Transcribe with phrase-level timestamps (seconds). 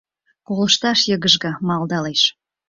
[0.47, 2.21] —Колышташ йыгыжге, малдалеш.